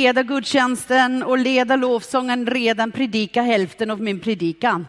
[0.00, 4.88] leda gudstjänsten och leda lovsången redan predika hälften av min predikan.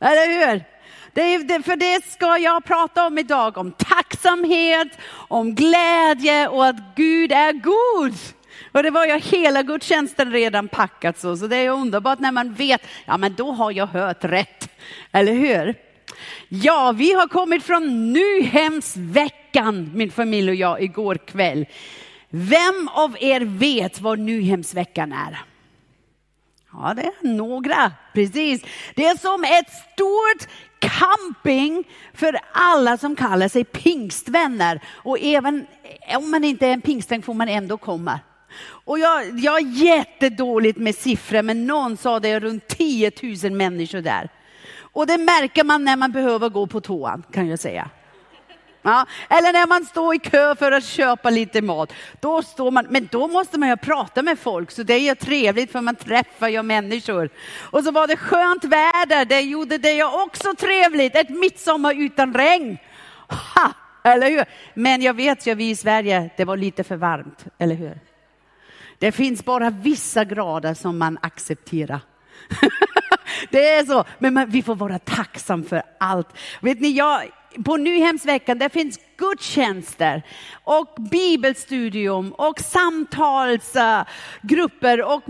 [0.00, 0.64] Eller hur?
[1.12, 7.32] Det, för det ska jag prata om idag, om tacksamhet, om glädje och att Gud
[7.32, 8.14] är god.
[8.72, 12.54] Och det var ju hela gudstjänsten redan packat så, så det är underbart när man
[12.54, 14.68] vet, ja men då har jag hört rätt.
[15.12, 15.74] Eller hur?
[16.48, 21.66] Ja, vi har kommit från Nyhemsveckan, min familj och jag, igår kväll.
[22.30, 25.44] Vem av er vet vad Nyhemsveckan är?
[26.72, 28.62] Ja, det är några, precis.
[28.94, 31.84] Det är som ett stort camping
[32.14, 34.80] för alla som kallar sig pingstvänner.
[34.88, 35.66] Och även
[36.16, 38.20] om man inte är en pingstvän får man ändå komma.
[38.68, 43.12] Och jag, jag är jättedåligt med siffror, men någon sa det är runt 10
[43.42, 44.28] 000 människor där.
[44.78, 47.90] Och det märker man när man behöver gå på toan, kan jag säga.
[48.86, 51.92] Ja, eller när man står i kö för att köpa lite mat.
[52.20, 55.14] Då står man, men då måste man ju prata med folk, så det är ju
[55.14, 57.30] trevligt för man träffar ju människor.
[57.70, 61.16] Och så var det skönt väder, det gjorde det ju också trevligt.
[61.16, 62.78] Ett midsommar utan regn.
[63.28, 63.72] Ha,
[64.04, 64.44] eller hur?
[64.74, 68.00] Men jag vet ju, vi i Sverige, det var lite för varmt, eller hur?
[68.98, 72.00] Det finns bara vissa grader som man accepterar.
[73.50, 76.28] det är så, men vi får vara tacksam för allt.
[76.60, 77.22] Vet ni, jag,
[77.64, 80.22] på Nyhemsveckan där finns gudstjänster
[80.64, 85.22] och bibelstudium och samtalsgrupper och,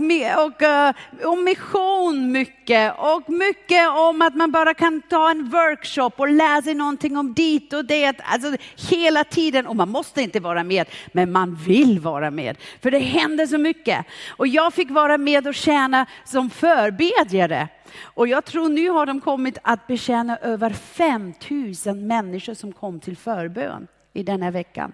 [0.45, 6.11] och, eh, och mission mycket och mycket om att man bara kan ta en workshop
[6.15, 8.21] och lära sig någonting om dit och det.
[8.23, 8.55] Alltså
[8.89, 12.99] hela tiden och man måste inte vara med, men man vill vara med för det
[12.99, 14.05] händer så mycket.
[14.29, 17.67] Och jag fick vara med och tjäna som förbedjare.
[18.01, 23.17] Och jag tror nu har de kommit att betjäna över 5000 människor som kom till
[23.17, 24.93] förbön i den här veckan.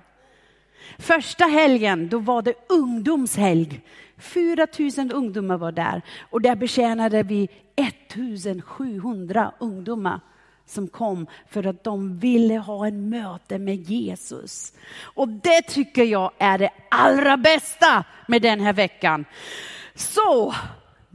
[0.99, 3.81] Första helgen, då var det ungdomshelg.
[4.17, 10.19] 4 000 ungdomar var där och där betjänade vi 1700 ungdomar
[10.65, 14.73] som kom för att de ville ha en möte med Jesus.
[15.01, 19.25] Och det tycker jag är det allra bästa med den här veckan.
[19.95, 20.53] Så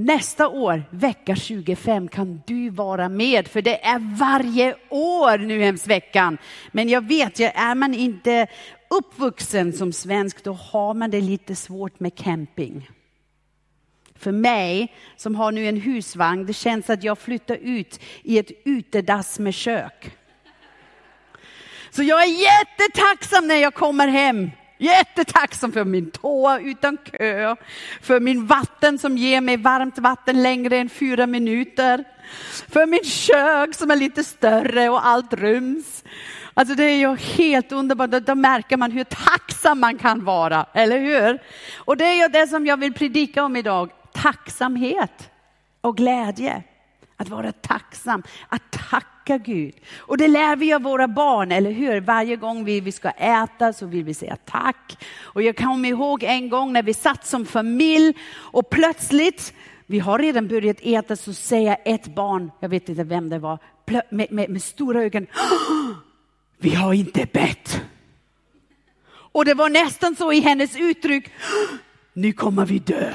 [0.01, 6.39] Nästa år, vecka 25, kan du vara med, för det är varje år nuhemsveckan.
[6.73, 8.47] Men jag vet, är man inte
[8.91, 12.91] uppvuxen som svensk, då har man det lite svårt med camping.
[14.15, 18.51] För mig, som har nu en husvagn, det känns att jag flyttar ut i ett
[18.65, 20.17] utedass med kök.
[21.91, 27.57] Så jag är jättetacksam när jag kommer hem Jättetacksam för min toa utan kö,
[28.03, 32.05] för min vatten som ger mig varmt vatten längre än fyra minuter,
[32.69, 36.05] för min kök som är lite större och allt ryms.
[36.55, 40.99] Alltså det är ju helt underbart, då märker man hur tacksam man kan vara, eller
[40.99, 41.39] hur?
[41.77, 45.31] Och det är ju det som jag vill predika om idag, tacksamhet
[45.81, 46.63] och glädje.
[47.17, 49.75] Att vara tacksam, att tacka Gud.
[49.97, 52.01] Och det lär vi av våra barn, eller hur?
[52.01, 55.05] Varje gång vi, vi ska äta så vill vi säga tack.
[55.21, 59.55] Och jag kommer ihåg en gång när vi satt som familj och plötsligt,
[59.87, 63.59] vi har redan börjat äta, så säger ett barn, jag vet inte vem det var,
[64.11, 65.27] med, med, med stora ögon,
[66.59, 67.83] vi har inte bett.
[69.11, 71.33] Och det var nästan så i hennes uttryck,
[72.13, 73.15] nu kommer vi dö.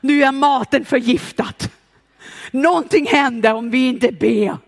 [0.00, 1.54] Nu är maten förgiftad.
[2.52, 4.58] Någonting händer om vi inte ber.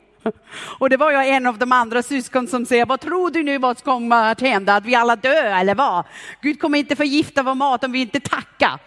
[0.78, 3.59] Och det var jag en av de andra syskon som säger, vad tror du nu
[3.59, 4.75] vad som kommer att hända?
[4.75, 6.05] Att vi alla dör eller vad?
[6.41, 8.81] Gud kommer inte förgifta vår mat om vi inte tackar.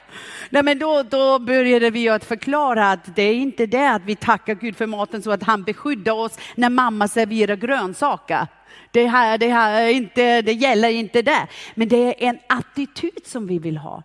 [0.50, 4.16] Nej, men då, då började vi att förklara att det är inte det att vi
[4.16, 8.48] tackar Gud för maten så att han beskyddar oss när mamma serverar grönsaker.
[8.92, 11.48] Det, här, det, här inte, det gäller inte det.
[11.76, 14.04] Men det är en attityd som vi vill ha.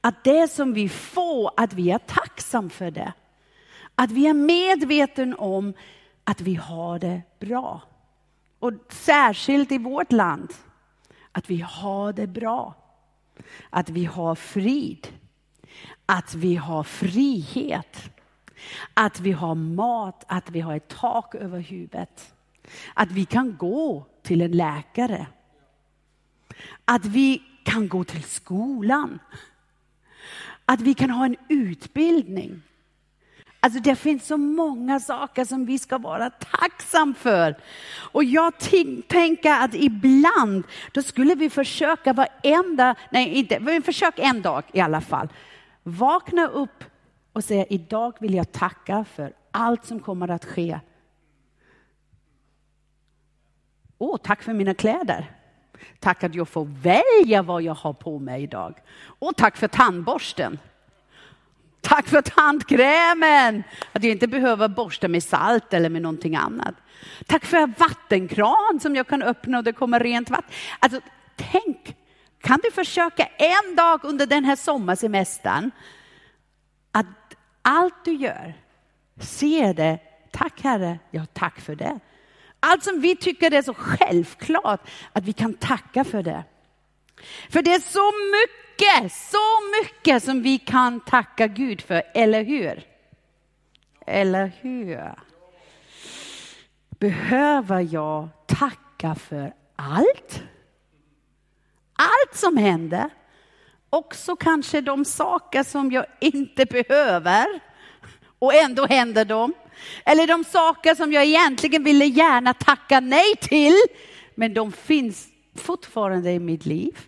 [0.00, 3.12] Att det som vi får, att vi är tacksam för det.
[4.00, 5.74] Att vi är medvetna om
[6.24, 7.82] att vi har det bra.
[8.58, 10.54] Och särskilt i vårt land,
[11.32, 12.74] att vi har det bra.
[13.70, 15.08] Att vi har frid.
[16.06, 18.10] Att vi har frihet.
[18.94, 22.34] Att vi har mat, att vi har ett tak över huvudet.
[22.94, 25.26] Att vi kan gå till en läkare.
[26.84, 29.18] Att vi kan gå till skolan.
[30.64, 32.62] Att vi kan ha en utbildning.
[33.62, 37.56] Alltså det finns så många saker som vi ska vara tacksam för.
[37.92, 38.52] Och jag
[39.08, 44.80] tänker att ibland, då skulle vi försöka varenda, nej inte, vi försöker en dag i
[44.80, 45.28] alla fall.
[45.82, 46.84] Vakna upp
[47.32, 50.80] och säga idag vill jag tacka för allt som kommer att ske.
[53.98, 55.30] Åh, oh, tack för mina kläder.
[55.98, 58.74] Tack att jag får välja vad jag har på mig idag.
[59.02, 60.58] Och tack för tandborsten.
[61.80, 63.62] Tack för tandkrämen,
[63.92, 66.74] att jag inte behöver borsta med salt eller med någonting annat.
[67.26, 70.50] Tack för vattenkran som jag kan öppna och det kommer rent vatten.
[70.78, 71.00] Alltså,
[71.36, 71.96] tänk,
[72.40, 75.70] kan du försöka en dag under den här sommarsemestern
[76.92, 77.06] att
[77.62, 78.54] allt du gör,
[79.20, 79.98] ser det,
[80.30, 82.00] tack Herre, ja tack för det.
[82.60, 86.44] Allt som vi tycker är så självklart att vi kan tacka för det.
[87.50, 92.82] För det är så mycket, så mycket som vi kan tacka Gud för, eller hur?
[94.06, 95.14] Eller hur?
[96.98, 100.42] Behöver jag tacka för allt?
[101.92, 103.10] Allt som händer?
[103.90, 107.60] Också kanske de saker som jag inte behöver
[108.38, 109.54] och ändå händer de.
[110.04, 113.76] Eller de saker som jag egentligen ville gärna tacka nej till,
[114.34, 116.98] men de finns fortfarande i mitt liv.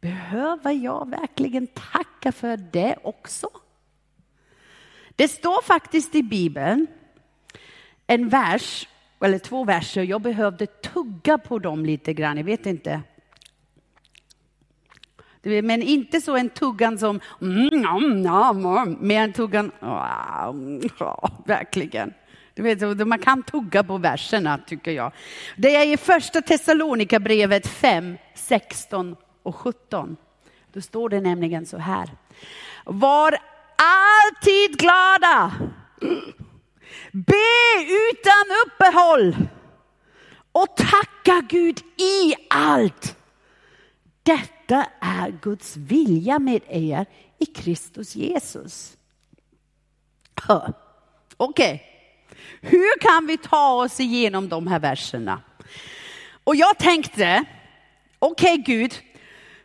[0.00, 3.48] Behöver jag verkligen tacka för det också?
[5.16, 6.86] Det står faktiskt i Bibeln
[8.06, 8.88] en vers,
[9.24, 13.02] eller två verser, jag behövde tugga på dem lite grann, jag vet inte.
[15.42, 20.54] Men inte så en tuggan som, mm, nom, nom, mer en tuggan, ja,
[21.46, 22.14] verkligen.
[22.54, 25.12] Du vet, man kan tugga på verserna tycker jag.
[25.56, 30.16] Det är i första Thessalonikabrevet 5, 16 och 17.
[30.72, 32.10] Då står det nämligen så här.
[32.84, 33.38] Var
[33.76, 35.52] alltid glada.
[37.12, 39.36] Be utan uppehåll.
[40.52, 43.16] Och tacka Gud i allt.
[44.22, 47.06] Detta är Guds vilja med er
[47.38, 48.96] i Kristus Jesus.
[50.48, 50.74] Okej,
[51.36, 51.78] okay.
[52.60, 55.42] hur kan vi ta oss igenom de här verserna?
[56.44, 57.44] Och jag tänkte,
[58.18, 58.94] okej okay, Gud,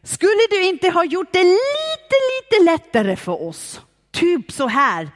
[0.05, 3.81] skulle du inte ha gjort det lite, lite lättare för oss?
[4.11, 5.09] Typ så här.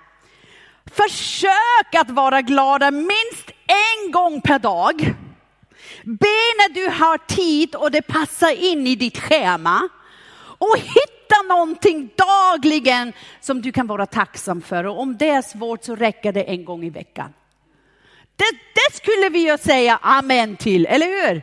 [0.85, 5.15] Försök att vara glada minst en gång per dag.
[6.03, 9.89] Be när du har tid och det passar in i ditt schema.
[10.57, 14.83] Och hitta någonting dagligen som du kan vara tacksam för.
[14.83, 17.33] Och om det är svårt så räcker det en gång i veckan.
[18.35, 21.41] Det, det skulle vi ju säga amen till, eller hur?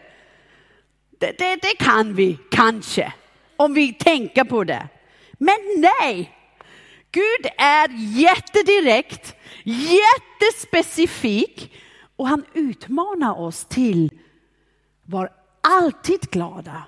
[1.18, 3.12] Det, det, det kan vi kanske
[3.56, 4.88] om vi tänker på det.
[5.32, 6.32] Men nej,
[7.10, 7.88] Gud är
[8.20, 11.72] jättedirekt, jättespecifik
[12.16, 14.10] och han utmanar oss till
[15.02, 16.84] var alltid glada,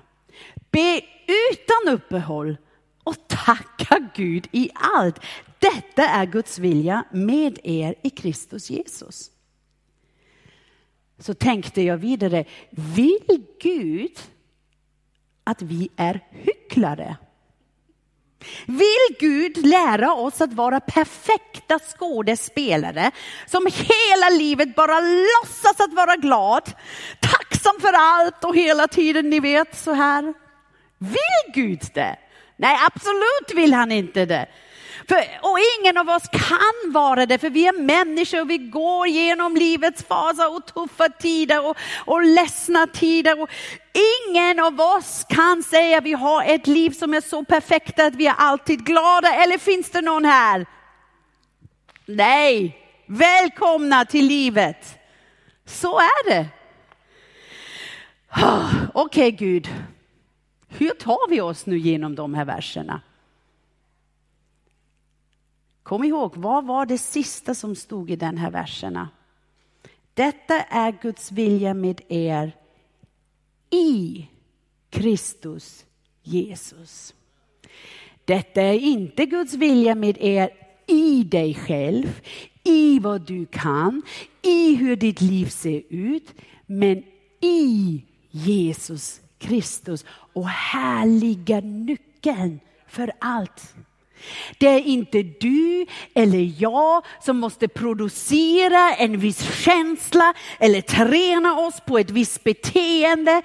[0.71, 2.57] be utan uppehåll
[3.03, 5.19] och tacka Gud i allt.
[5.59, 9.31] Detta är Guds vilja med er i Kristus Jesus.
[11.17, 14.19] Så tänkte jag vidare, vill Gud
[15.49, 17.17] att vi är hycklare.
[18.65, 23.11] Vill Gud lära oss att vara perfekta skådespelare
[23.45, 26.63] som hela livet bara låtsas att vara glad,
[27.19, 30.33] tacksam för allt och hela tiden, ni vet så här.
[30.97, 32.15] Vill Gud det?
[32.57, 34.47] Nej, absolut vill han inte det.
[35.09, 39.07] För, och ingen av oss kan vara det, för vi är människor och vi går
[39.07, 43.41] genom livets faser och tuffa tider och, och ledsna tider.
[43.41, 43.49] Och
[44.29, 48.15] ingen av oss kan säga att vi har ett liv som är så perfekt att
[48.15, 49.33] vi är alltid glada.
[49.33, 50.65] Eller finns det någon här?
[52.05, 54.99] Nej, välkomna till livet.
[55.65, 56.47] Så är det.
[58.29, 59.69] Ah, okej okay, Gud,
[60.67, 63.01] hur tar vi oss nu genom de här verserna?
[65.89, 69.09] Kom ihåg, vad var det sista som stod i den här verserna?
[70.13, 72.51] Detta är Guds vilja med er
[73.69, 74.27] i
[74.89, 75.85] Kristus
[76.23, 77.15] Jesus.
[78.25, 80.49] Detta är inte Guds vilja med er
[80.87, 82.21] i dig själv,
[82.63, 84.01] i vad du kan,
[84.41, 87.03] i hur ditt liv ser ut, men
[87.41, 90.05] i Jesus Kristus.
[90.33, 93.75] Och här ligger nyckeln för allt.
[94.57, 101.79] Det är inte du eller jag som måste producera en viss känsla eller träna oss
[101.87, 103.41] på ett visst beteende.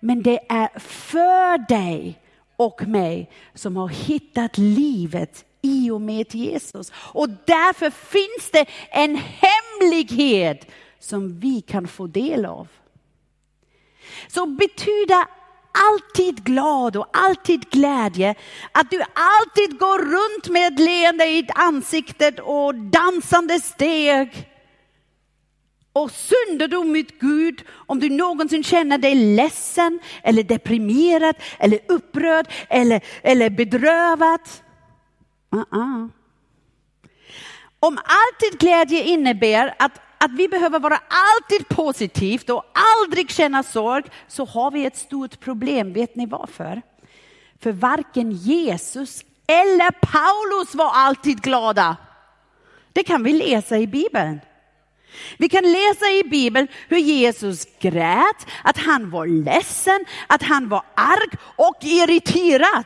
[0.00, 2.18] Men det är för dig
[2.56, 6.92] och mig som har hittat livet i och med Jesus.
[6.94, 12.68] Och därför finns det en hemlighet som vi kan få del av.
[14.28, 15.37] Så betyder
[15.86, 18.34] alltid glad och alltid glädje.
[18.72, 24.44] Att du alltid går runt med ett leende i ansiktet och dansande steg.
[25.92, 33.00] och syndar mot Gud, om du någonsin känner dig ledsen eller deprimerad eller upprörd eller,
[33.22, 34.40] eller bedrövad.
[35.54, 36.10] Uh -uh.
[37.80, 42.64] Om alltid glädje innebär att, att vi behöver vara alltid positivt och
[43.02, 45.92] aldrig känna sorg så har vi ett stort problem.
[45.92, 46.82] Vet ni varför?
[47.60, 51.96] För varken Jesus eller Paulus var alltid glada.
[52.92, 54.40] Det kan vi läsa i Bibeln.
[55.38, 60.82] Vi kan läsa i Bibeln hur Jesus grät, att han var ledsen, att han var
[60.94, 62.84] arg och irriterad.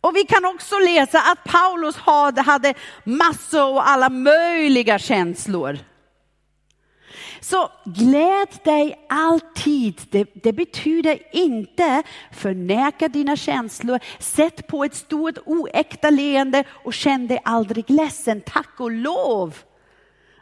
[0.00, 1.96] Och vi kan också läsa att Paulus
[2.36, 5.78] hade massor och alla möjliga känslor.
[7.40, 10.00] Så gläd dig alltid.
[10.10, 12.02] Det, det, betyder inte
[12.32, 13.98] förneka dina känslor.
[14.18, 18.40] Sätt på ett stort oäkta leende och känn dig aldrig ledsen.
[18.40, 19.56] Tack och lov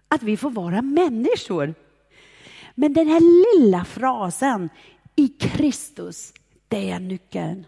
[0.09, 1.75] att vi får vara människor.
[2.75, 4.69] Men den här lilla frasen
[5.17, 6.33] i Kristus,
[6.69, 7.67] det är nyckeln.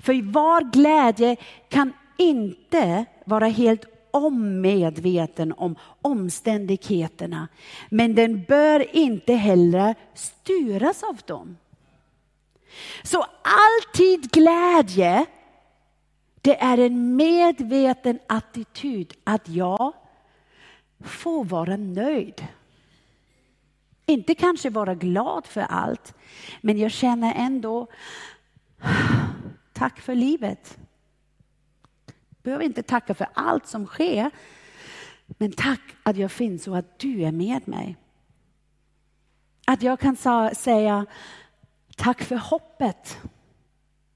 [0.00, 1.36] För var glädje
[1.68, 7.48] kan inte vara helt ommedveten om omständigheterna.
[7.90, 11.56] Men den bör inte heller styras av dem.
[13.02, 15.26] Så alltid glädje,
[16.40, 19.92] det är en medveten attityd att jag
[21.04, 22.46] får vara nöjd.
[24.06, 26.14] Inte kanske vara glad för allt,
[26.60, 27.86] men jag känner ändå
[29.72, 30.78] tack för livet.
[32.42, 34.30] Behöver inte tacka för allt som sker,
[35.26, 37.96] men tack att jag finns och att du är med mig.
[39.66, 40.16] Att jag kan
[40.54, 41.06] säga
[41.96, 43.18] tack för hoppet.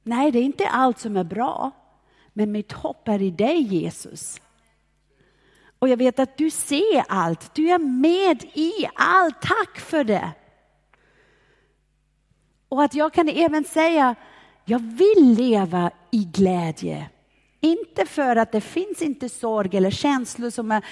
[0.02, 1.70] Nej, det är inte allt som är bra,
[2.32, 4.40] men mitt hopp är i dig Jesus.
[5.78, 9.42] Och jag vet att du ser allt, du är med i allt.
[9.42, 10.30] Tack för det.
[12.68, 14.14] Och att jag kan även säga,
[14.68, 17.10] jag vill leva i glädje.
[17.60, 20.82] Inte för att det finns inte sorg eller känslor som är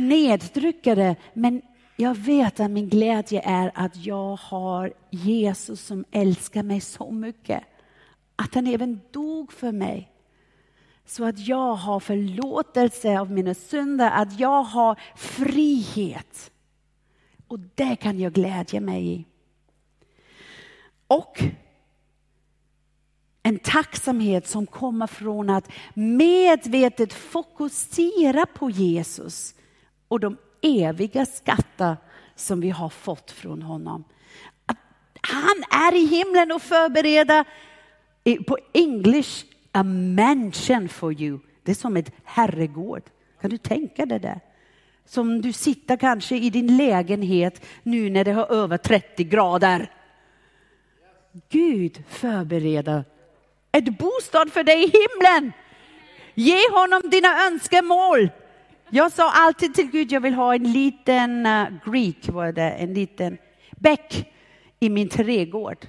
[0.00, 1.62] nedtryckade, men
[1.96, 7.62] jag vet att min glädje är att jag har Jesus som älskar mig så mycket.
[8.36, 10.12] Att han även dog för mig.
[11.06, 16.50] Så att jag har förlåtelse av mina synder, att jag har frihet.
[17.48, 19.24] Och det kan jag glädja mig i.
[21.06, 21.42] Och
[23.46, 29.54] en tacksamhet som kommer från att medvetet fokusera på Jesus
[30.08, 31.96] och de eviga skatter
[32.34, 34.04] som vi har fått från honom.
[34.66, 34.76] Att
[35.20, 37.44] han är i himlen och förbereder,
[38.46, 41.38] på English, a mansion for you.
[41.62, 43.02] Det är som ett herregård.
[43.40, 44.40] Kan du tänka dig det?
[45.04, 49.90] Som du sitter kanske i din lägenhet nu när det har över 30 grader.
[51.48, 53.04] Gud förbereder
[53.76, 55.52] ett bostad för dig i himlen.
[56.34, 58.30] Ge honom dina önskemål.
[58.90, 62.94] Jag sa alltid till Gud, jag vill ha en liten uh, Greek, var det, en
[62.94, 63.38] liten
[63.70, 64.32] bäck
[64.80, 65.86] i min trädgård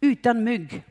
[0.00, 0.82] utan mygg.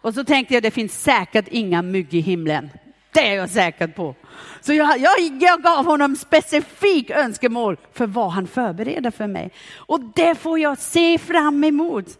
[0.00, 2.70] Och så tänkte jag, det finns säkert inga mygg i himlen.
[3.12, 4.14] Det är jag säker på.
[4.60, 9.50] Så jag, jag, jag gav honom specifik önskemål för vad han förbereder för mig.
[9.76, 12.18] Och det får jag se fram emot.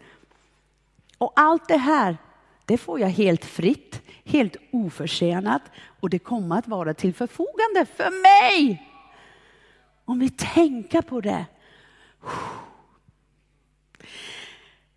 [1.18, 2.16] Och allt det här
[2.64, 5.62] det får jag helt fritt, helt oförtjänat
[6.00, 8.82] och det kommer att vara till förfogande för mig.
[10.04, 11.46] Om vi tänker på det.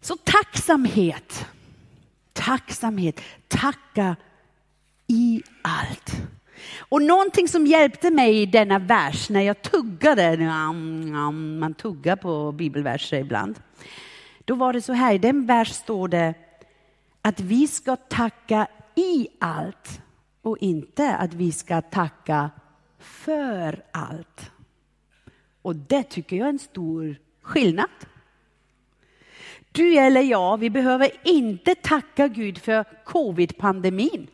[0.01, 1.45] Så tacksamhet,
[2.33, 4.15] tacksamhet, tacka
[5.07, 6.11] i allt.
[6.79, 10.37] Och någonting som hjälpte mig i denna vers när jag tuggade,
[11.59, 13.59] man tuggar på bibelverser ibland.
[14.45, 16.33] Då var det så här, i den vers står det
[17.27, 20.01] att vi ska tacka i allt
[20.41, 22.49] och inte att vi ska tacka
[22.99, 24.51] för allt.
[25.61, 27.89] Och det tycker jag är en stor skillnad.
[29.71, 34.27] Du eller jag, vi behöver inte tacka Gud för covid-pandemin.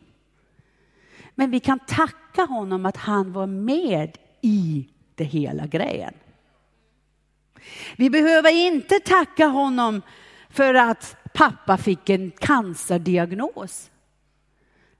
[1.34, 6.14] Men vi kan tacka honom att han var med i det hela grejen.
[7.96, 10.02] Vi behöver inte tacka honom
[10.50, 13.90] för att pappa fick en cancerdiagnos.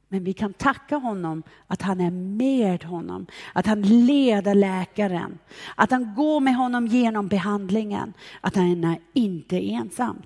[0.08, 5.38] Men vi kan tacka honom att han är med honom, att han leder läkaren,
[5.74, 10.22] att han går med honom genom behandlingen, att han är inte ensam.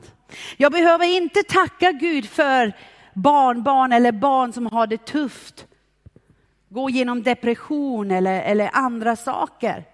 [0.57, 2.73] Jag behöver inte tacka Gud för
[3.15, 5.67] barnbarn eller barn som har det tufft,
[6.69, 9.85] går genom depression eller, eller andra saker.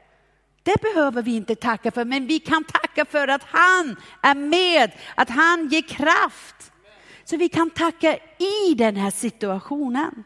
[0.65, 4.93] Det behöver vi inte tacka för, men vi kan tacka för att han är med,
[5.15, 6.73] att han ger kraft.
[7.25, 10.25] Så vi kan tacka i den här situationen.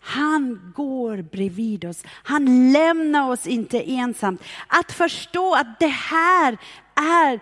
[0.00, 2.02] Han går bredvid oss.
[2.06, 4.42] Han lämnar oss inte ensamt.
[4.66, 6.58] Att förstå att det här
[6.94, 7.40] är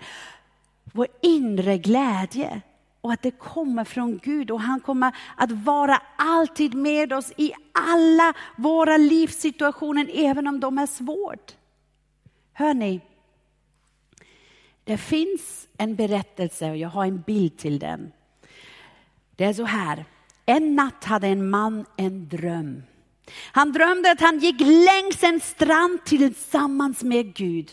[0.93, 2.63] vår inre glädje
[3.09, 7.53] och att det kommer från Gud och han kommer att vara alltid med oss i
[7.73, 11.57] alla våra livssituationer, även om de är svårt.
[12.53, 13.01] Hör ni?
[14.85, 18.13] Det finns en berättelse och jag har en bild till den.
[19.37, 20.05] Det är så här.
[20.47, 22.83] En natt hade en man en dröm.
[23.53, 27.71] Han drömde att han gick längs en strand tillsammans med Gud.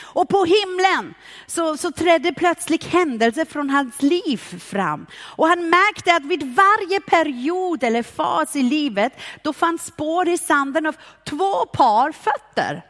[0.00, 1.14] Och på himlen
[1.46, 5.06] så, så trädde plötsligt händelser från hans liv fram.
[5.14, 10.38] Och han märkte att vid varje period eller fas i livet, då fanns spår i
[10.38, 12.82] sanden av två par fötter.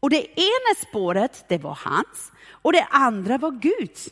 [0.00, 4.08] Och det ena spåret, det var hans och det andra var Guds.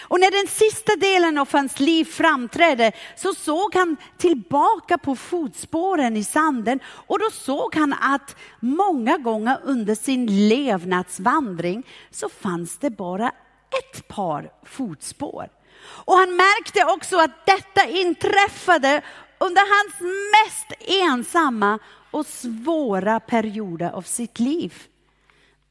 [0.00, 6.16] Och när den sista delen av hans liv framträdde så såg han tillbaka på fotspåren
[6.16, 12.90] i sanden och då såg han att många gånger under sin levnadsvandring så fanns det
[12.90, 13.32] bara
[13.70, 15.48] ett par fotspår.
[15.84, 19.02] Och han märkte också att detta inträffade
[19.38, 21.78] under hans mest ensamma
[22.10, 24.74] och svåra perioder av sitt liv.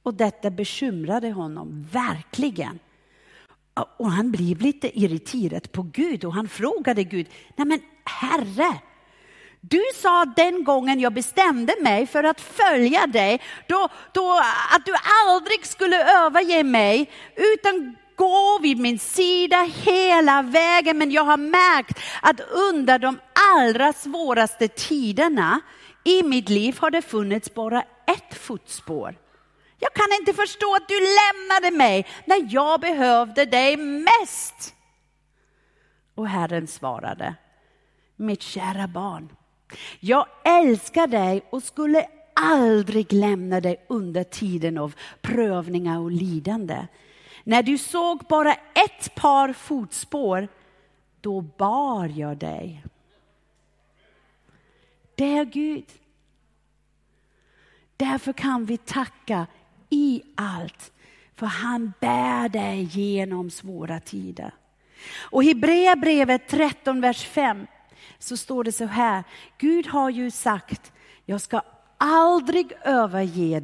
[0.03, 2.79] Och detta bekymrade honom verkligen.
[3.98, 8.80] Och han blev lite irriterad på Gud och han frågade Gud, nej men Herre,
[9.62, 14.94] du sa den gången jag bestämde mig för att följa dig, då, då, att du
[15.27, 20.98] aldrig skulle överge mig, utan gå vid min sida hela vägen.
[20.98, 23.20] Men jag har märkt att under de
[23.56, 25.62] allra svåraste tiderna
[26.03, 29.15] i mitt liv har det funnits bara ett fotspår.
[29.84, 34.75] Jag kan inte förstå att du lämnade mig när jag behövde dig mest.
[36.16, 37.36] Och Herren svarade,
[38.16, 39.36] mitt kära barn,
[40.00, 46.88] jag älskar dig och skulle aldrig lämna dig under tiden av prövningar och lidande.
[47.44, 50.48] När du såg bara ett par fotspår,
[51.22, 52.84] då bar jag dig.
[55.16, 55.86] Det är Gud.
[57.98, 59.48] Därför kan vi tacka
[59.94, 60.92] i allt.
[61.36, 64.53] För han bär dig genom svåra tider.
[65.18, 67.68] Och Hebreerbrevet 13, vers 5
[68.20, 69.24] så står det så här.
[69.58, 70.92] Gud har ju sagt,
[71.25, 71.62] jag ska
[71.98, 73.64] aldrig överge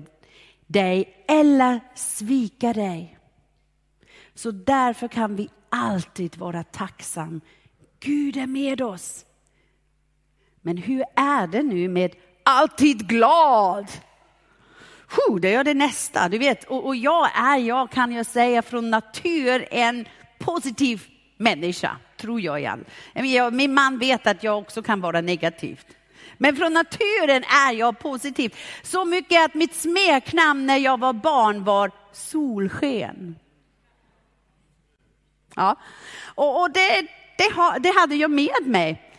[0.68, 3.18] dig eller svika dig.
[4.34, 7.42] Så därför kan vi alltid vara tacksam.
[8.00, 9.26] Gud är med oss.
[10.62, 13.88] Men hur är det nu med alltid glad?
[15.42, 16.30] Det gör det nästa.
[16.30, 20.06] Du vet, och, och jag är, jag kan jag säga, från natur en
[20.40, 22.60] positiv människa, tror jag.
[22.60, 22.86] Igen.
[23.52, 25.82] Min man vet att jag också kan vara negativ.
[26.38, 28.56] Men från naturen är jag positiv.
[28.84, 33.36] Så mycket att mitt smeknamn när jag var barn var Solsken.
[35.56, 35.76] Ja,
[36.36, 37.02] och, och det,
[37.38, 39.12] det, det hade jag med mig.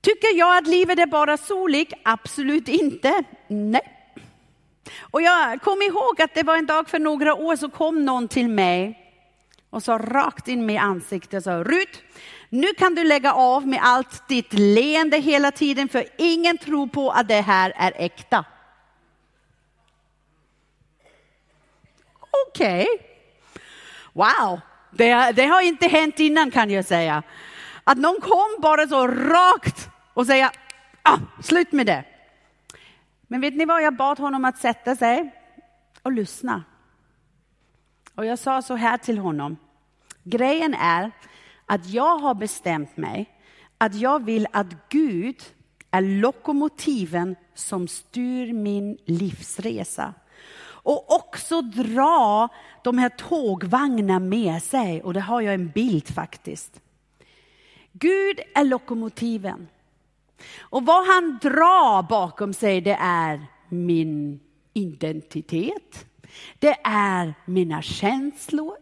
[0.00, 1.92] Tycker jag att livet är bara soligt?
[2.02, 3.22] Absolut inte.
[3.48, 3.97] Nej.
[5.00, 8.28] Och jag kom ihåg att det var en dag för några år så kom någon
[8.28, 9.04] till mig
[9.70, 12.02] och sa rakt in i ansiktet, sa Rut,
[12.48, 17.10] nu kan du lägga av med allt ditt leende hela tiden för ingen tror på
[17.10, 18.44] att det här är äkta.
[22.48, 22.82] Okej.
[22.82, 23.08] Okay.
[24.12, 27.22] Wow, det, det, har inte hänt innan kan jag säga.
[27.84, 30.52] Att någon kom bara så rakt och säga,
[31.02, 32.04] ah, slut med det.
[33.28, 35.34] Men vet ni vad, jag bad honom att sätta sig
[36.02, 36.64] och lyssna.
[38.14, 39.56] Och jag sa så här till honom.
[40.22, 41.10] Grejen är
[41.66, 43.38] att jag har bestämt mig
[43.78, 45.42] att jag vill att Gud
[45.90, 50.14] är lokomotiven som styr min livsresa.
[50.60, 52.48] Och också dra
[52.84, 55.02] de här tågvagnarna med sig.
[55.02, 56.80] Och det har jag en bild faktiskt.
[57.92, 59.68] Gud är lokomotiven.
[60.60, 64.40] Och vad han drar bakom sig det är min
[64.72, 66.06] identitet.
[66.58, 68.76] Det är mina känslor.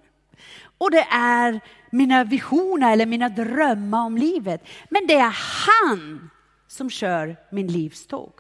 [0.79, 4.67] Och det är mina visioner eller mina drömmar om livet.
[4.89, 6.31] Men det är han
[6.67, 8.33] som kör min livståg.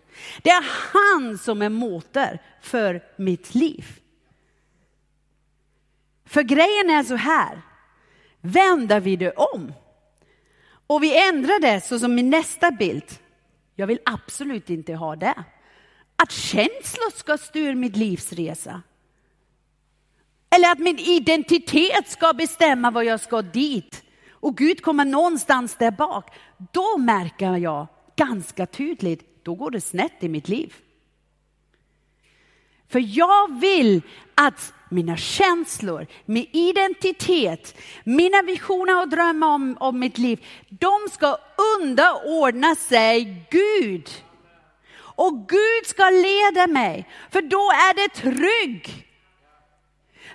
[0.43, 3.87] Det är han som är motor för mitt liv.
[6.25, 7.63] För grejen är så här,
[8.41, 9.73] vänder vi det om
[10.87, 13.05] och vi ändrar det så som i nästa bild.
[13.75, 15.45] Jag vill absolut inte ha det.
[16.17, 18.83] att känslor ska styra mitt livsresa.
[20.51, 24.03] Eller att min identitet ska bestämma vad jag ska dit.
[24.31, 26.35] Och Gud kommer någonstans där bak.
[26.73, 30.75] Då märker jag ganska tydligt, då går det snett i mitt liv.
[32.89, 34.03] För jag vill
[34.35, 41.39] att mina känslor, min identitet, mina visioner och drömmar om, om mitt liv, de ska
[41.79, 44.11] underordna sig Gud.
[44.99, 49.07] Och Gud ska leda mig, för då är det trygg.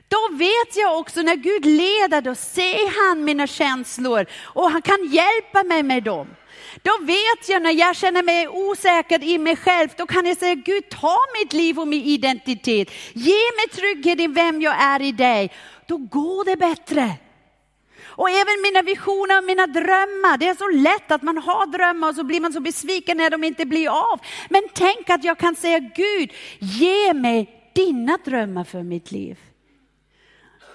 [0.08, 5.06] Då vet jag också när Gud leder, då ser han mina känslor och han kan
[5.06, 6.28] hjälpa mig med dem.
[6.84, 10.56] Då vet jag när jag känner mig osäker i mig själv, då kan jag säga
[10.56, 12.92] Gud ta mitt liv och min identitet.
[13.14, 15.52] Ge mig trygghet i vem jag är i dig.
[15.88, 17.12] Då går det bättre.
[18.04, 20.38] Och även mina visioner och mina drömmar.
[20.38, 23.30] Det är så lätt att man har drömmar och så blir man så besviken när
[23.30, 24.20] de inte blir av.
[24.50, 29.38] Men tänk att jag kan säga Gud, ge mig dina drömmar för mitt liv.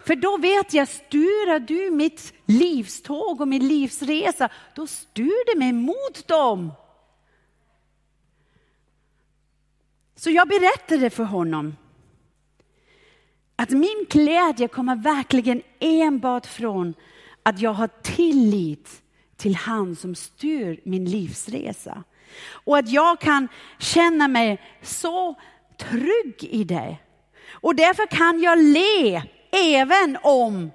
[0.07, 5.73] För då vet jag, styr du mitt livståg och min livsresa, då styr du mig
[5.73, 6.73] mot dem.
[10.17, 11.77] Så jag berättade för honom
[13.57, 16.95] att min glädje kommer verkligen enbart från
[17.43, 19.03] att jag har tillit
[19.37, 22.05] till han som styr min livsresa.
[22.51, 25.35] Och att jag kan känna mig så
[25.79, 26.97] trygg i det.
[27.51, 30.71] Och därför kan jag le Även om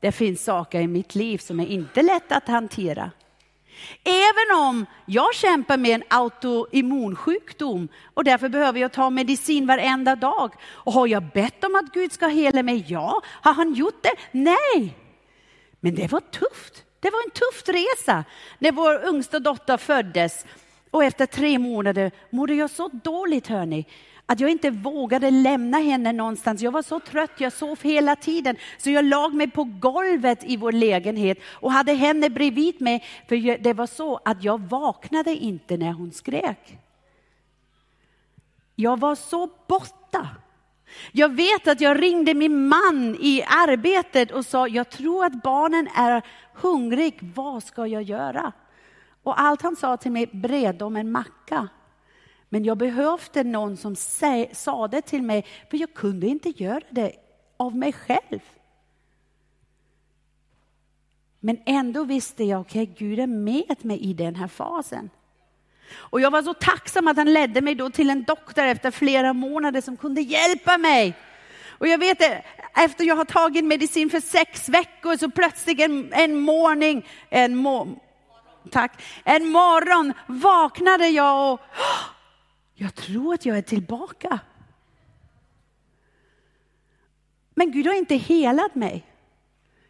[0.00, 3.10] det finns saker i mitt liv som är inte lätt att hantera.
[4.04, 10.54] Även om jag kämpar med en autoimmunsjukdom och därför behöver jag ta medicin varenda dag.
[10.64, 12.84] Och har jag bett om att Gud ska hela mig?
[12.88, 13.22] Ja.
[13.26, 14.14] Har han gjort det?
[14.32, 14.96] Nej.
[15.80, 16.84] Men det var tufft.
[17.00, 18.24] Det var en tuff resa
[18.58, 20.46] när vår yngsta dotter föddes.
[20.90, 23.86] Och efter tre månader mådde jag så dåligt, hörni,
[24.26, 26.62] att jag inte vågade lämna henne någonstans.
[26.62, 28.56] Jag var så trött, jag sov hela tiden.
[28.78, 33.04] Så jag lag mig på golvet i vår lägenhet och hade henne bredvid mig.
[33.28, 36.78] För det var så att jag vaknade inte när hon skrek.
[38.74, 40.28] Jag var så borta.
[41.12, 45.88] Jag vet att jag ringde min man i arbetet och sa, jag tror att barnen
[45.96, 46.22] är
[46.54, 48.52] hungriga, vad ska jag göra?
[49.22, 51.68] Och allt han sa till mig, bred dem en macka.
[52.54, 53.96] Men jag behövde någon som
[54.52, 57.12] sa det till mig, för jag kunde inte göra det
[57.56, 58.40] av mig själv.
[61.40, 65.10] Men ändå visste jag, okej, okay, Gud är med mig i den här fasen.
[65.94, 69.32] Och jag var så tacksam att han ledde mig då till en doktor efter flera
[69.32, 71.16] månader som kunde hjälpa mig.
[71.68, 76.12] Och jag vet, det, efter jag har tagit medicin för sex veckor så plötsligt en,
[76.12, 77.88] en morning, en, må,
[78.70, 81.60] tack, en morgon vaknade jag och
[82.84, 84.38] jag tror att jag är tillbaka.
[87.54, 89.06] Men Gud har inte helat mig.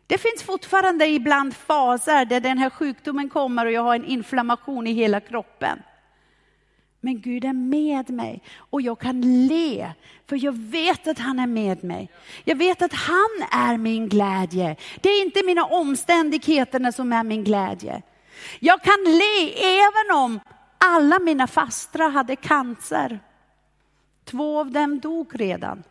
[0.07, 4.87] Det finns fortfarande ibland faser där den här sjukdomen kommer och jag har en inflammation
[4.87, 5.83] i hela kroppen.
[7.01, 9.93] Men Gud är med mig och jag kan le,
[10.27, 12.11] för jag vet att han är med mig.
[12.45, 14.77] Jag vet att han är min glädje.
[15.01, 18.03] Det är inte mina omständigheter som är min glädje.
[18.61, 20.41] Jag kan le även om
[20.85, 23.21] alla mina fastrar hade cancer.
[24.25, 25.83] Två av dem dog redan.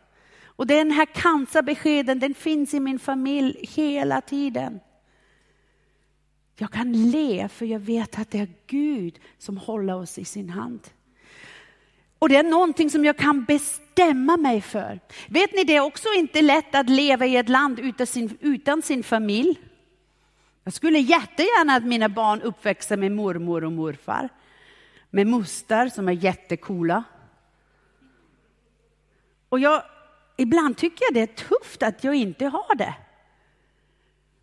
[0.44, 4.80] Och den här cancerbeskeden, den finns i min familj hela tiden.
[6.56, 10.50] Jag kan le för jag vet att det är Gud som håller oss i sin
[10.50, 10.80] hand.
[12.18, 15.00] Och det är någonting som jag kan bestämma mig för.
[15.28, 18.82] Vet ni, det är också inte lätt att leva i ett land utan sin, utan
[18.82, 19.60] sin familj.
[20.64, 24.28] Jag skulle jättegärna att mina barn uppväxer med mormor och morfar
[25.14, 27.04] med mustar som är jättekola.
[29.48, 29.82] Och jag,
[30.36, 32.94] ibland tycker jag det är tufft att jag inte har det.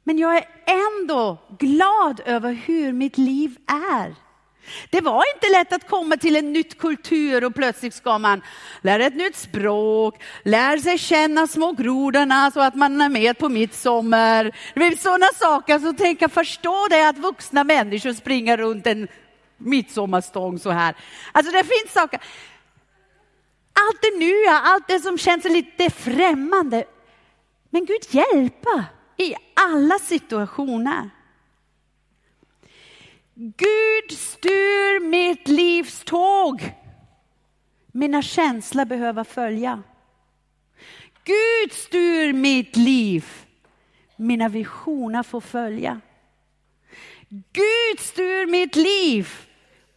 [0.04, 4.16] Men jag är ändå glad över hur mitt liv är.
[4.90, 8.42] Det var inte lätt att komma till en nytt kultur och plötsligt ska man
[8.82, 13.50] lära ett nytt språk, lära sig känna små grodorna så att man är med på
[13.50, 14.52] midsommar.
[14.98, 19.08] Sådana saker, så tänka förstå det att vuxna människor springer runt en
[19.64, 20.96] midsommarstång så här.
[21.32, 22.22] Alltså det finns saker.
[23.74, 26.86] Allt det nya, allt det som känns lite främmande.
[27.70, 28.86] Men Gud hjälpa
[29.18, 31.10] i alla situationer.
[33.34, 36.74] Gud styr mitt livs tåg.
[37.92, 39.84] Mina känslor behöver följa.
[41.24, 43.26] Gud styr mitt liv.
[44.16, 46.02] Mina visioner får följa.
[47.30, 49.30] Gud styr mitt liv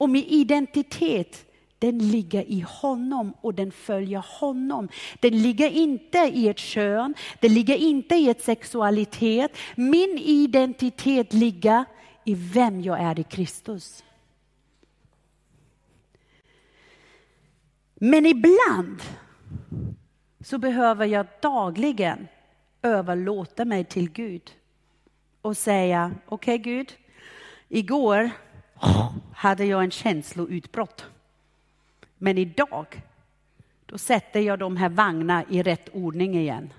[0.05, 1.47] och min identitet,
[1.79, 4.89] den ligger i honom och den följer honom.
[5.21, 9.57] Den ligger inte i ett kön, den ligger inte i ett sexualitet.
[9.75, 11.85] Min identitet ligger
[12.25, 14.05] i vem jag är i Kristus.
[17.95, 19.03] Men ibland
[20.41, 22.29] så behöver jag dagligen
[22.83, 24.51] överlåta mig till Gud
[25.43, 26.93] och säga, okej okay, Gud,
[27.69, 28.31] igår
[29.33, 31.05] hade jag en känsloutbrott.
[32.19, 33.03] Men idag,
[33.87, 36.73] då sätter jag de här vagnarna i rätt ordning igen.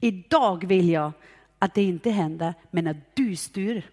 [0.00, 1.12] Idag vill jag
[1.58, 3.90] att det inte händer, men att du styr.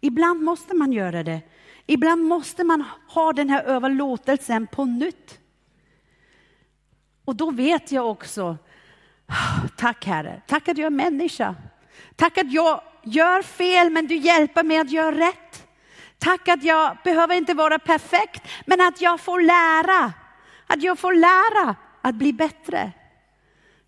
[0.00, 1.40] Ibland måste man göra det.
[1.86, 5.40] Ibland måste man ha den här överlåtelsen på nytt.
[7.24, 8.56] Och då vet jag också,
[9.26, 11.54] ah, tack Herre, tack att jag är människa.
[12.16, 15.66] Tack att jag gör fel men du hjälper mig att göra rätt.
[16.18, 20.12] Tack att jag behöver inte vara perfekt men att jag får lära.
[20.66, 22.92] Att jag får lära att bli bättre.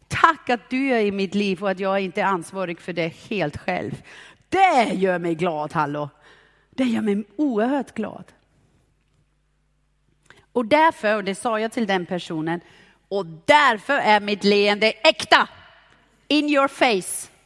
[0.08, 3.08] Tack att du är i mitt liv och att jag inte är ansvarig för det
[3.08, 4.02] helt själv.
[4.48, 6.10] Det gör mig glad, hallå.
[6.70, 8.24] Det gör mig oerhört glad.
[10.52, 12.60] Och därför, och det sa jag till den personen,
[13.08, 15.48] och därför är mitt leende äkta.
[16.28, 17.37] In your face.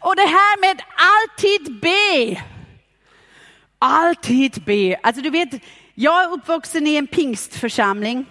[0.00, 2.42] Och det här med alltid be.
[3.78, 4.96] Alltid be.
[5.02, 5.62] Alltså du vet,
[5.94, 8.26] jag är uppvuxen i en pingstförsamling.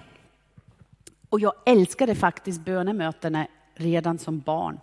[1.30, 4.80] Och jag älskade faktiskt bönemötena redan som barn.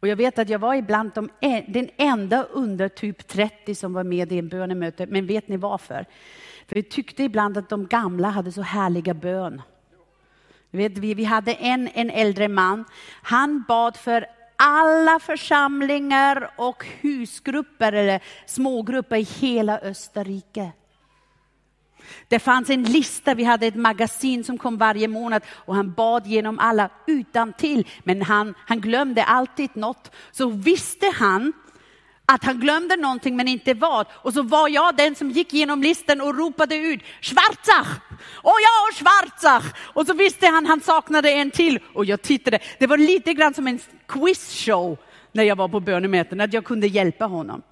[0.00, 3.92] Och jag vet att jag var ibland de, e, den enda under typ 30 som
[3.92, 5.06] var med i en bönemöte.
[5.06, 6.06] Men vet ni varför?
[6.68, 9.62] För vi tyckte ibland att de gamla hade så härliga bön.
[10.70, 12.84] Vet, vi, vi hade en, en äldre man.
[13.22, 20.72] Han bad för alla församlingar och husgrupper eller smågrupper i hela Österrike.
[22.28, 26.26] Det fanns en lista, vi hade ett magasin som kom varje månad och han bad
[26.26, 27.88] genom alla utan till.
[28.04, 30.10] Men han, han glömde alltid något.
[30.32, 31.52] Så visste han
[32.26, 34.06] att han glömde någonting men inte vad.
[34.12, 38.00] Och så var jag den som gick genom listan och ropade ut Schwarzach!
[38.32, 39.64] Och ja, Schwarzach!
[39.94, 42.58] Och så visste han han saknade en till och jag tittade.
[42.78, 44.98] Det var lite grann som en quizshow
[45.32, 47.62] när jag var på bönemöten, att jag kunde hjälpa honom.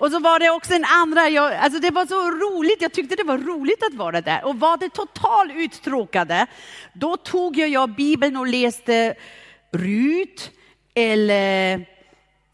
[0.00, 3.16] Och så var det också en andra, jag, alltså det var så roligt, jag tyckte
[3.16, 4.44] det var roligt att vara där.
[4.44, 6.46] Och var det totalt uttråkade,
[6.92, 9.14] då tog jag jag Bibeln och läste
[9.72, 10.50] Rut
[10.94, 11.86] eller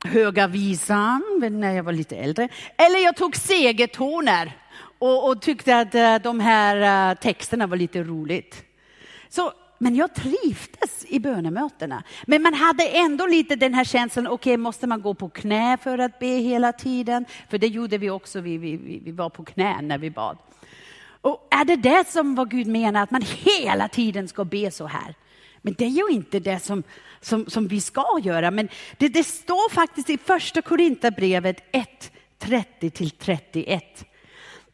[0.07, 2.49] Höga visan, när jag var lite äldre.
[2.77, 4.53] Eller jag tog segertoner
[4.99, 8.64] och, och tyckte att eh, de här eh, texterna var lite roligt.
[9.29, 12.03] Så, men jag trivdes i bönemötena.
[12.27, 15.79] Men man hade ändå lite den här känslan, okej, okay, måste man gå på knä
[15.83, 17.25] för att be hela tiden?
[17.49, 20.38] För det gjorde vi också, vi, vi, vi var på knä när vi bad.
[21.21, 24.87] Och är det det som vad Gud menar, att man hela tiden ska be så
[24.87, 25.14] här?
[25.66, 26.83] Men det är ju inte det som,
[27.20, 28.50] som, som vi ska göra.
[28.50, 33.81] Men det, det står faktiskt i första Korinthierbrevet 1, 30-31.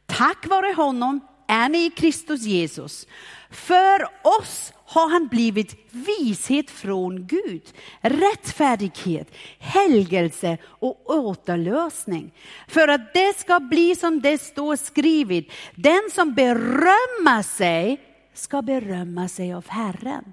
[0.07, 3.07] Tack vare honom är ni i Kristus Jesus.
[3.50, 4.02] För
[4.40, 7.62] oss har han blivit vishet från Gud,
[8.00, 9.28] rättfärdighet,
[9.59, 12.35] helgelse och återlösning.
[12.68, 18.00] För att det ska bli som det står skrivet, den som berömmer sig
[18.35, 20.33] ska berömma sig av Herren.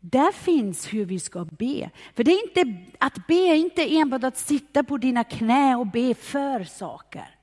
[0.00, 1.90] Där finns hur vi ska be.
[2.14, 5.86] För det är inte, att be är inte enbart att sitta på dina knä och
[5.86, 7.34] be för saker.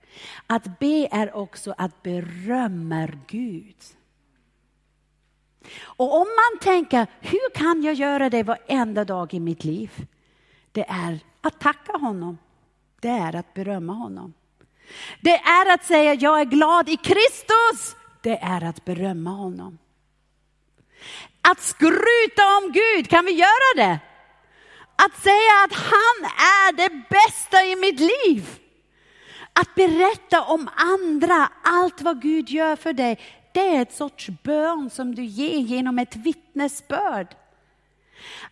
[0.47, 3.75] Att be är också att berömma Gud.
[5.81, 10.07] Och om man tänker, hur kan jag göra det varenda dag i mitt liv?
[10.71, 12.37] Det är att tacka honom.
[13.01, 14.33] Det är att berömma honom.
[15.21, 17.95] Det är att säga, jag är glad i Kristus.
[18.21, 19.77] Det är att berömma honom.
[21.51, 23.99] Att skryta om Gud, kan vi göra det?
[24.95, 28.59] Att säga att han är det bästa i mitt liv.
[29.53, 33.19] Att berätta om andra, allt vad Gud gör för dig,
[33.53, 37.35] det är ett sorts bön som du ger genom ett vittnesbörd.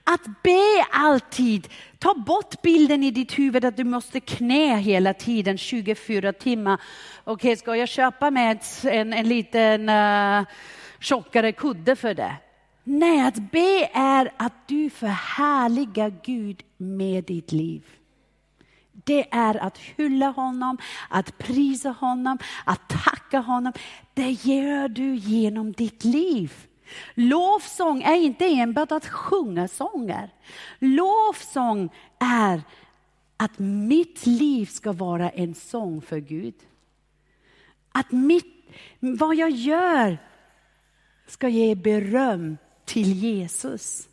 [0.03, 1.67] Att be alltid,
[1.99, 6.81] ta bort bilden i ditt huvud att du måste knä hela tiden 24 timmar.
[7.23, 10.45] Okej, okay, ska jag köpa med en, en liten uh,
[10.99, 12.35] tjockare kudde för det?
[12.87, 17.85] Nej, att be är att du förhärligar Gud med ditt liv.
[18.91, 20.77] Det är att hylla honom,
[21.09, 23.73] att prisa honom, att tacka honom.
[24.13, 26.53] Det gör du genom ditt liv.
[27.13, 30.33] Lovsång är inte enbart att sjunga sånger.
[30.79, 32.61] Lovsång är
[33.37, 36.55] att mitt liv ska vara en sång för Gud.
[37.91, 38.69] Att mitt,
[38.99, 40.17] vad jag gör
[41.27, 44.07] ska ge beröm till Jesus.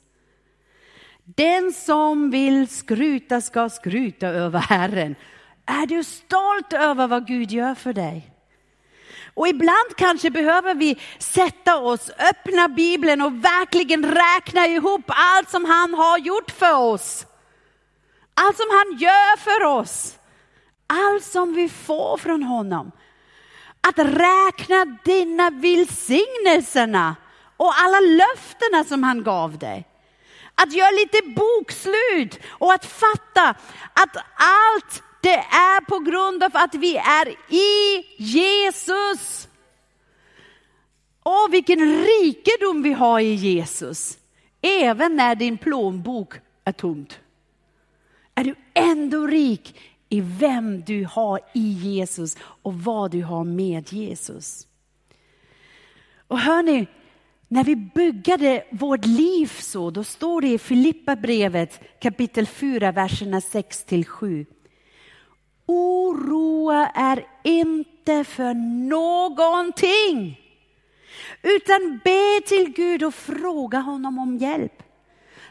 [1.24, 5.14] Den som vill skryta ska skryta över Herren.
[5.66, 8.32] Är du stolt över vad Gud gör för dig?
[9.34, 15.64] Och ibland kanske behöver vi sätta oss, öppna Bibeln och verkligen räkna ihop allt som
[15.64, 17.26] han har gjort för oss.
[18.34, 20.18] Allt som han gör för oss.
[20.86, 22.92] Allt som vi får från honom.
[23.80, 27.16] Att räkna dina välsignelserna
[27.62, 29.88] och alla löftena som han gav dig.
[30.54, 33.48] Att göra lite bokslut och att fatta
[33.92, 39.48] att allt det är på grund av att vi är i Jesus.
[41.24, 44.18] Åh, vilken rikedom vi har i Jesus.
[44.60, 47.20] Även när din plånbok är tomt.
[48.34, 53.92] Är du ändå rik i vem du har i Jesus och vad du har med
[53.92, 54.66] Jesus.
[56.28, 56.86] Och hörni,
[57.52, 63.40] när vi byggade vårt liv så, då står det i Filippa brevet kapitel 4, verserna
[63.40, 64.46] 6 till 7.
[65.66, 68.54] Oroa är inte för
[68.88, 70.40] någonting,
[71.42, 74.82] utan be till Gud och fråga honom om hjälp.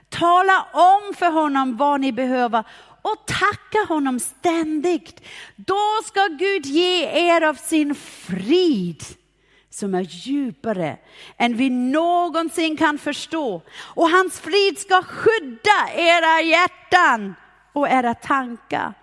[0.10, 2.64] Tala om för honom vad ni behöver
[3.02, 5.22] och tacka honom ständigt.
[5.56, 9.04] Då ska Gud ge er av sin frid
[9.72, 10.98] som är djupare
[11.38, 13.62] än vi någonsin kan förstå.
[13.78, 17.36] Och hans frid ska skydda era hjärtan
[17.74, 18.94] och era tankar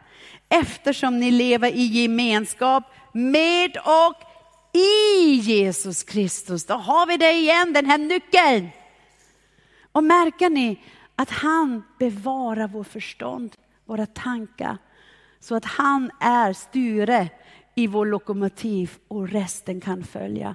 [0.48, 4.22] eftersom ni lever i gemenskap med och
[4.72, 6.64] i Jesus Kristus.
[6.64, 8.68] Då har vi det igen, den här nyckeln.
[9.92, 10.80] Och märker ni
[11.16, 13.54] att han bevarar vår förstånd,
[13.86, 14.78] våra tankar,
[15.40, 17.28] så att han är styre
[17.78, 20.54] i vår lokomotiv och resten kan följa.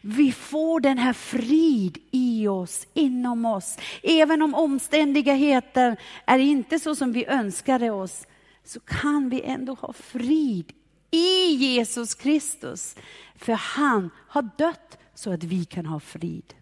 [0.00, 3.78] Vi får den här frid i oss, inom oss.
[4.02, 8.26] Även om omständigheter är inte så som vi önskade oss,
[8.64, 10.72] så kan vi ändå ha frid
[11.10, 12.96] i Jesus Kristus.
[13.36, 16.54] För han har dött så att vi kan ha frid.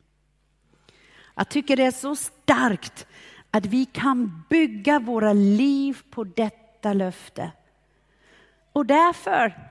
[1.35, 3.07] Jag tycker det är så starkt
[3.51, 7.51] att vi kan bygga våra liv på detta löfte.
[8.73, 9.70] Och därför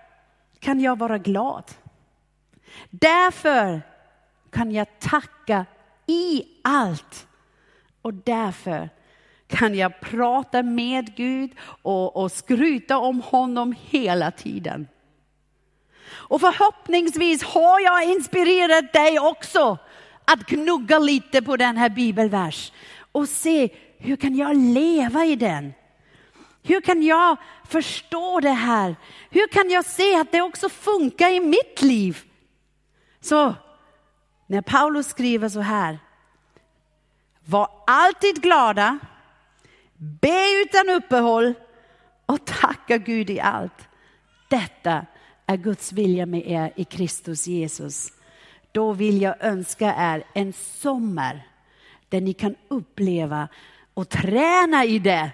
[0.60, 1.64] kan jag vara glad.
[2.90, 3.82] Därför
[4.50, 5.66] kan jag tacka
[6.08, 7.28] i allt.
[8.02, 8.90] Och därför
[9.48, 14.88] kan jag prata med Gud och, och skryta om honom hela tiden.
[16.12, 19.78] Och förhoppningsvis har jag inspirerat dig också
[20.26, 22.72] att gnugga lite på den här bibelvers
[23.12, 25.74] och se hur kan jag leva i den?
[26.64, 27.38] Hur kan jag
[27.70, 28.96] förstå det här?
[29.30, 32.18] Hur kan jag se att det också funkar i mitt liv?
[33.22, 33.56] Så
[34.48, 36.00] när Paulus skriver så här.
[37.46, 39.00] Var alltid glada,
[39.98, 41.54] be utan uppehåll
[42.26, 43.88] och tacka Gud i allt.
[44.50, 45.06] Detta
[45.46, 48.14] är Guds vilja med er i Kristus Jesus.
[48.72, 51.48] Då vill jag önska er en sommar
[52.10, 53.48] där ni kan uppleva
[53.94, 55.32] och träna i det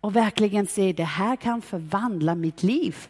[0.00, 3.08] och verkligen se det här kan förvandla mitt liv.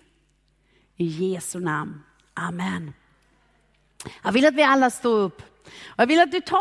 [0.96, 2.02] I Jesu namn.
[2.34, 2.92] Amen.
[4.22, 5.42] Jag vill att vi alla står upp.
[5.96, 6.56] Jag vill att du tar